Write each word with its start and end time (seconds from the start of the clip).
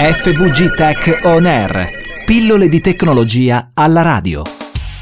FVG 0.00 0.76
Tech 0.76 1.22
On 1.24 1.44
Air. 1.44 1.90
Pillole 2.24 2.68
di 2.68 2.80
tecnologia 2.80 3.72
alla 3.74 4.02
radio. 4.02 4.44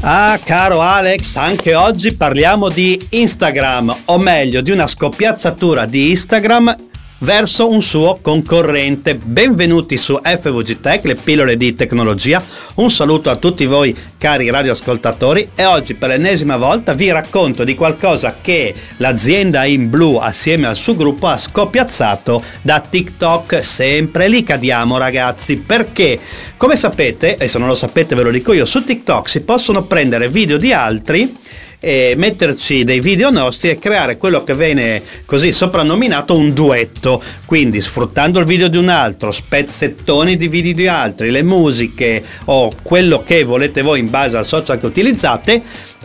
Ah, 0.00 0.36
caro 0.42 0.80
Alex, 0.80 1.36
anche 1.36 1.76
oggi 1.76 2.16
parliamo 2.16 2.68
di 2.68 3.00
Instagram, 3.10 3.96
o 4.06 4.18
meglio 4.18 4.60
di 4.60 4.72
una 4.72 4.88
scoppiazzatura 4.88 5.86
di 5.86 6.10
Instagram 6.10 6.89
verso 7.20 7.68
un 7.68 7.82
suo 7.82 8.18
concorrente. 8.20 9.16
Benvenuti 9.16 9.96
su 9.96 10.18
FVG 10.22 10.80
Tech, 10.80 11.04
le 11.04 11.14
pillole 11.16 11.56
di 11.56 11.74
tecnologia. 11.74 12.42
Un 12.76 12.90
saluto 12.90 13.30
a 13.30 13.36
tutti 13.36 13.66
voi 13.66 13.96
cari 14.16 14.50
radioascoltatori 14.50 15.48
e 15.54 15.64
oggi 15.64 15.94
per 15.94 16.10
l'ennesima 16.10 16.56
volta 16.56 16.94
vi 16.94 17.10
racconto 17.10 17.64
di 17.64 17.74
qualcosa 17.74 18.36
che 18.40 18.74
l'azienda 18.98 19.64
in 19.64 19.90
blu 19.90 20.16
assieme 20.16 20.66
al 20.66 20.76
suo 20.76 20.94
gruppo 20.94 21.26
ha 21.26 21.36
scoppiazzato 21.36 22.42
da 22.62 22.80
TikTok. 22.80 23.64
Sempre 23.64 24.28
lì 24.28 24.42
cadiamo 24.42 24.98
ragazzi 24.98 25.56
perché 25.56 26.18
come 26.56 26.76
sapete, 26.76 27.36
e 27.36 27.48
se 27.48 27.58
non 27.58 27.68
lo 27.68 27.74
sapete 27.74 28.14
ve 28.14 28.22
lo 28.22 28.30
dico 28.30 28.52
io, 28.52 28.64
su 28.64 28.84
TikTok 28.84 29.28
si 29.28 29.40
possono 29.40 29.84
prendere 29.84 30.28
video 30.28 30.56
di 30.56 30.72
altri 30.72 31.34
e 31.80 32.14
metterci 32.16 32.84
dei 32.84 33.00
video 33.00 33.30
nostri 33.30 33.70
e 33.70 33.78
creare 33.78 34.18
quello 34.18 34.44
che 34.44 34.54
viene 34.54 35.02
così 35.24 35.50
soprannominato 35.50 36.36
un 36.36 36.52
duetto, 36.52 37.22
quindi 37.46 37.80
sfruttando 37.80 38.38
il 38.38 38.44
video 38.44 38.68
di 38.68 38.76
un 38.76 38.90
altro, 38.90 39.32
spezzettoni 39.32 40.36
di 40.36 40.48
video 40.48 40.72
di 40.72 40.86
altri, 40.86 41.30
le 41.30 41.42
musiche 41.42 42.22
o 42.44 42.70
quello 42.82 43.22
che 43.24 43.42
volete 43.44 43.80
voi 43.80 44.00
in 44.00 44.10
base 44.10 44.36
al 44.36 44.46
social 44.46 44.78
che 44.78 44.86
utilizzate, 44.86 45.62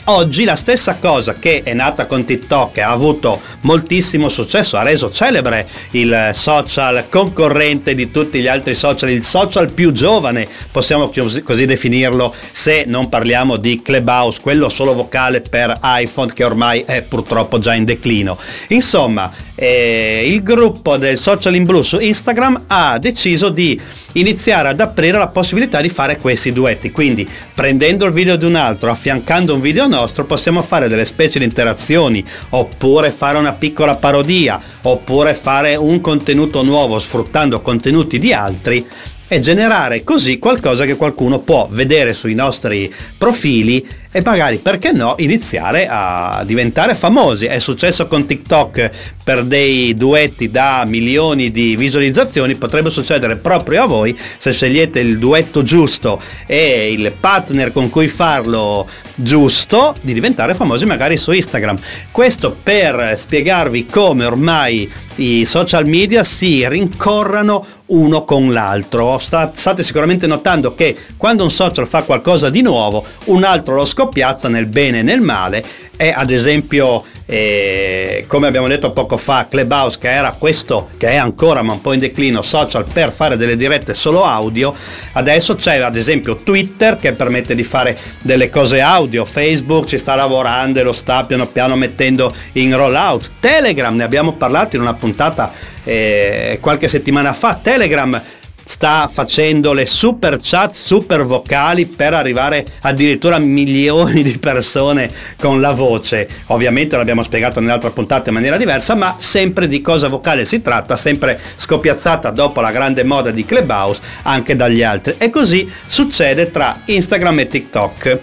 Oggi 0.07 0.43
la 0.43 0.55
stessa 0.55 0.97
cosa 0.99 1.33
che 1.33 1.63
è 1.63 1.73
nata 1.73 2.05
con 2.05 2.25
TikTok 2.25 2.77
e 2.77 2.81
ha 2.81 2.91
avuto 2.91 3.41
moltissimo 3.61 4.29
successo, 4.29 4.77
ha 4.77 4.83
reso 4.83 5.09
celebre 5.09 5.67
il 5.91 6.29
social 6.33 7.05
concorrente 7.09 7.95
di 7.95 8.11
tutti 8.11 8.39
gli 8.39 8.47
altri 8.47 8.75
social, 8.75 9.09
il 9.09 9.23
social 9.23 9.71
più 9.71 9.91
giovane, 9.91 10.47
possiamo 10.69 11.11
così 11.43 11.65
definirlo, 11.65 12.35
se 12.51 12.83
non 12.85 13.09
parliamo 13.09 13.57
di 13.57 13.81
Clubhouse, 13.81 14.41
quello 14.41 14.69
solo 14.69 14.93
vocale 14.93 15.41
per 15.41 15.75
iPhone 15.81 16.31
che 16.31 16.43
ormai 16.43 16.83
è 16.85 17.01
purtroppo 17.01 17.57
già 17.57 17.73
in 17.73 17.85
declino. 17.85 18.37
Insomma, 18.67 19.31
eh, 19.55 20.23
il 20.27 20.43
gruppo 20.43 20.97
del 20.97 21.17
social 21.17 21.55
in 21.55 21.65
blu 21.65 21.81
su 21.81 21.97
Instagram 21.99 22.65
ha 22.67 22.99
deciso 22.99 23.49
di 23.49 23.79
iniziare 24.13 24.69
ad 24.69 24.79
aprire 24.79 25.17
la 25.17 25.27
possibilità 25.27 25.81
di 25.81 25.89
fare 25.89 26.17
questi 26.17 26.51
duetti. 26.51 26.91
Quindi 26.91 27.27
prendendo 27.53 28.05
il 28.05 28.11
video 28.11 28.35
di 28.35 28.45
un 28.45 28.55
altro, 28.55 28.91
affiancando 28.91 29.53
un 29.53 29.61
video 29.61 29.87
nostro, 29.95 30.25
possiamo 30.25 30.61
fare 30.61 30.87
delle 30.87 31.05
specie 31.05 31.39
di 31.39 31.45
interazioni, 31.45 32.23
oppure 32.49 33.11
fare 33.11 33.37
una 33.37 33.53
piccola 33.53 33.95
parodia, 33.95 34.59
oppure 34.81 35.33
fare 35.33 35.75
un 35.75 36.01
contenuto 36.01 36.63
nuovo 36.63 36.99
sfruttando 36.99 37.61
contenuti 37.61 38.19
di 38.19 38.33
altri 38.33 38.85
e 39.27 39.39
generare 39.39 40.03
così 40.03 40.37
qualcosa 40.37 40.85
che 40.85 40.95
qualcuno 40.95 41.39
può 41.39 41.67
vedere 41.71 42.13
sui 42.13 42.35
nostri 42.35 42.93
profili 43.17 43.85
e 44.15 44.21
magari 44.23 44.59
perché 44.59 44.93
no 44.93 45.15
iniziare 45.17 45.87
a 45.89 46.41
diventare 46.45 46.95
famosi. 46.95 47.47
È 47.47 47.59
successo 47.59 48.07
con 48.07 48.25
TikTok 48.25 48.89
per 49.21 49.43
dei 49.43 49.93
duetti 49.97 50.49
da 50.49 50.85
milioni 50.87 51.51
di 51.51 51.75
visualizzazioni, 51.75 52.55
potrebbe 52.55 52.89
succedere 52.89 53.35
proprio 53.35 53.83
a 53.83 53.87
voi 53.87 54.17
se 54.37 54.53
scegliete 54.53 55.01
il 55.01 55.19
duetto 55.19 55.63
giusto 55.63 56.21
e 56.47 56.93
il 56.93 57.11
partner 57.19 57.73
con 57.73 57.89
cui 57.89 58.07
farlo 58.07 58.87
giusto 59.15 59.93
di 59.99 60.13
diventare 60.13 60.53
famosi 60.53 60.85
magari 60.85 61.17
su 61.17 61.33
Instagram. 61.33 61.77
Questo 62.09 62.55
per 62.63 63.15
spiegarvi 63.17 63.85
come 63.85 64.23
ormai 64.23 64.89
i 65.17 65.45
social 65.45 65.87
media 65.87 66.23
si 66.23 66.67
rincorrano 66.67 67.65
uno 67.87 68.23
con 68.23 68.51
l'altro. 68.51 69.17
State 69.19 69.83
sicuramente 69.83 70.27
notando 70.27 70.73
che 70.73 70.95
quando 71.17 71.43
un 71.43 71.51
social 71.51 71.87
fa 71.87 72.03
qualcosa 72.03 72.49
di 72.49 72.61
nuovo, 72.61 73.05
un 73.25 73.43
altro 73.43 73.75
lo 73.75 73.85
scopre 73.85 74.03
piazza 74.09 74.47
nel 74.47 74.65
bene 74.65 74.99
e 74.99 75.03
nel 75.03 75.21
male. 75.21 75.63
È 75.95 76.13
ad 76.15 76.31
esempio 76.31 77.03
eh, 77.27 78.25
come 78.27 78.45
abbiamo 78.45 78.67
detto 78.67 78.91
poco 78.91 79.17
fa 79.17 79.47
Clubhouse 79.49 79.97
che 79.97 80.11
era 80.11 80.35
questo 80.37 80.89
che 80.95 81.07
è 81.09 81.15
ancora 81.15 81.63
ma 81.63 81.73
un 81.73 81.81
po' 81.81 81.93
in 81.93 81.99
declino 81.99 82.43
social 82.43 82.85
per 82.85 83.11
fare 83.11 83.35
delle 83.37 83.55
dirette 83.55 83.93
solo 83.93 84.23
audio. 84.23 84.73
Adesso 85.13 85.55
c'è 85.55 85.79
ad 85.79 85.95
esempio 85.95 86.35
Twitter 86.35 86.97
che 86.97 87.13
permette 87.13 87.55
di 87.55 87.63
fare 87.63 87.97
delle 88.21 88.49
cose 88.49 88.81
audio. 88.81 89.25
Facebook 89.25 89.85
ci 89.85 89.97
sta 89.97 90.15
lavorando 90.15 90.79
e 90.79 90.83
lo 90.83 90.91
sta 90.91 91.23
piano 91.23 91.47
piano 91.47 91.75
mettendo 91.75 92.33
in 92.53 92.75
rollout. 92.75 93.31
Telegram 93.39 93.95
ne 93.95 94.03
abbiamo 94.03 94.33
parlato 94.33 94.75
in 94.75 94.81
una 94.81 94.93
puntata 94.93 95.51
eh, 95.83 96.57
qualche 96.61 96.87
settimana 96.87 97.33
fa. 97.33 97.59
Telegram 97.61 98.21
sta 98.67 99.07
facendo 99.11 99.73
le 99.73 99.85
super 99.85 100.39
chat 100.41 100.73
super 100.73 101.23
vocali 101.23 101.85
per 101.85 102.15
arrivare 102.15 102.65
addirittura 102.81 103.35
a 103.35 103.39
milioni 103.39 104.23
di 104.23 104.37
persone 104.39 105.09
con 105.37 105.61
la 105.61 105.71
voce. 105.71 106.27
Ovviamente 106.47 106.97
l'abbiamo 106.97 107.23
spiegato 107.23 107.59
nell'altra 107.59 107.91
puntata 107.91 108.29
in 108.29 108.35
maniera 108.35 108.57
diversa, 108.57 108.95
ma 108.95 109.15
sempre 109.19 109.67
di 109.67 109.81
cosa 109.81 110.07
vocale 110.07 110.45
si 110.45 110.61
tratta, 110.61 110.97
sempre 110.97 111.39
scoppiazzata 111.55 112.31
dopo 112.31 112.59
la 112.59 112.71
grande 112.71 113.03
moda 113.03 113.29
di 113.29 113.45
Clubhouse 113.45 114.01
anche 114.23 114.55
dagli 114.55 114.81
altri. 114.81 115.13
E 115.19 115.29
così 115.29 115.71
succede 115.85 116.49
tra 116.49 116.81
Instagram 116.85 117.39
e 117.39 117.47
TikTok. 117.47 118.19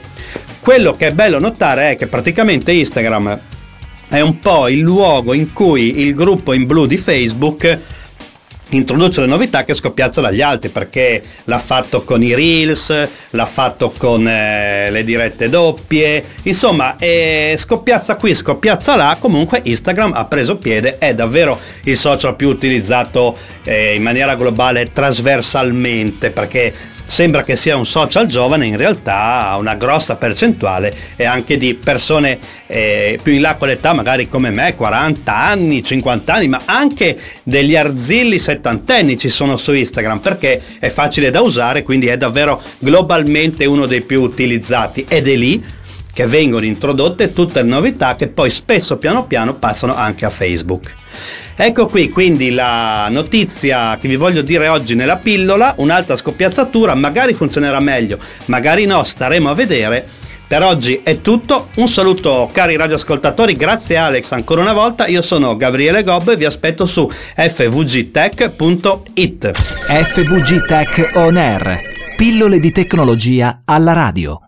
Quello 0.59 0.95
che 0.95 1.09
è 1.09 1.13
bello 1.13 1.39
notare 1.39 1.93
è 1.93 1.97
che 1.97 2.09
praticamente 2.09 2.73
Instagram 2.73 3.41
è 4.09 4.21
un 4.21 4.39
po' 4.41 4.69
il 4.69 4.81
luogo 4.81 5.33
in 5.33 5.53
cui 5.53 6.01
il 6.01 6.15
gruppo 6.15 6.53
in 6.53 6.67
blu 6.67 6.87
di 6.87 6.97
Facebook 6.97 7.79
introduce 8.73 9.21
le 9.21 9.27
novità 9.27 9.65
che 9.65 9.75
scoppiazza 9.75 10.21
dagli 10.21 10.41
altri 10.41 10.69
perché 10.69 11.23
l'ha 11.45 11.59
fatto 11.59 12.03
con 12.03 12.23
i 12.23 12.35
reels, 12.35 13.09
l'ha 13.31 13.47
fatto 13.47 13.93
con 13.97 14.27
eh, 14.27 14.91
le 14.91 15.05
dirette 15.05 15.49
doppie, 15.49 16.25
insomma 16.43 16.97
eh, 16.99 17.55
scoppiazza 17.59 18.17
qui, 18.17 18.35
scoppiazza 18.35 18.97
là, 18.97 19.17
comunque 19.19 19.61
Instagram 19.63 20.13
ha 20.15 20.25
preso 20.25 20.57
piede, 20.57 20.99
è 20.99 21.15
davvero 21.15 21.59
il 21.85 21.97
social 21.97 22.37
più 22.37 22.49
utilizzato 22.49 23.37
eh, 23.65 23.95
in 23.95 24.03
maniera 24.03 24.35
globale 24.35 24.93
trasversalmente 24.93 26.31
perché 26.31 26.75
sembra 27.13 27.43
che 27.43 27.57
sia 27.57 27.77
un 27.77 27.85
social 27.85 28.25
giovane, 28.25 28.65
in 28.65 28.79
realtà 28.79 29.55
una 29.59 29.75
grossa 29.75 30.17
percentuale 30.17 30.95
e 31.15 31.27
anche 31.27 31.59
di 31.59 31.75
persone 31.75 32.39
eh, 32.67 33.19
più 33.23 33.35
in 33.35 33.43
là 33.43 33.57
con 33.57 33.69
l'età, 33.69 33.93
magari 33.93 34.31
come 34.31 34.49
me, 34.49 34.75
40 34.75 35.37
anni, 35.37 35.83
50 35.83 36.33
anni, 36.33 36.49
ma 36.49 36.63
anche 36.65 37.19
degli 37.43 37.77
arzilli 37.77 38.39
settantenni 38.39 39.19
ci 39.19 39.29
sono 39.29 39.59
su 39.59 39.75
Instagram 39.75 40.21
perché 40.21 40.59
è 40.79 40.89
facile 40.89 41.31
da 41.31 41.43
usare, 41.43 41.83
quindi 41.83 42.07
è 42.07 42.17
davvero 42.17 42.63
globalmente 42.79 43.67
uno 43.67 43.85
dei 43.85 44.01
più 44.01 44.23
utilizzati 44.23 45.05
ed 45.07 45.29
è 45.29 45.35
lì 45.35 45.63
che 46.15 46.27
vengono 46.27 46.65
introdotte 46.65 47.35
tutte 47.35 47.61
le 47.61 47.69
novità 47.69 48.17
che 48.17 48.29
poi 48.29 48.49
spesso 48.49 48.97
piano 48.97 49.27
piano 49.27 49.53
passano 49.53 49.95
anche 49.95 50.25
a 50.25 50.31
Facebook. 50.31 50.95
Ecco 51.55 51.87
qui 51.87 52.09
quindi 52.09 52.51
la 52.51 53.09
notizia 53.11 53.97
che 54.01 54.09
vi 54.09 54.17
voglio 54.17 54.43
dire 54.43 54.69
oggi 54.69 54.95
nella 54.95 55.17
pillola, 55.17 55.75
un'altra 55.79 56.17
scoppiazzatura, 56.17 56.95
magari 56.95 57.35
funzionerà 57.35 57.79
meglio, 57.81 58.19
magari 58.47 58.85
no, 58.87 59.05
staremo 59.05 59.51
a 59.51 59.55
vedere. 59.55 60.09
Per 60.47 60.63
oggi 60.63 61.01
è 61.03 61.23
tutto, 61.23 61.69
un 61.77 61.89
saluto 61.89 62.49
cari 62.53 62.77
radioascoltatori, 62.77 63.55
grazie 63.55 63.97
Alex 63.97 64.33
ancora 64.33 64.61
una 64.61 64.75
volta, 64.75 65.07
io 65.07 65.23
sono 65.23 65.57
Gabriele 65.57 66.03
Gobb 66.03 66.29
e 66.29 66.37
vi 66.37 66.45
aspetto 66.45 66.85
su 66.85 67.09
fvgtech.it. 67.11 68.71
FVG 69.53 70.67
Tech 70.67 71.13
On 71.15 71.39
Air, 71.39 71.81
pillole 72.17 72.61
di 72.61 72.71
tecnologia 72.71 73.63
alla 73.65 73.95
radio. 73.95 74.39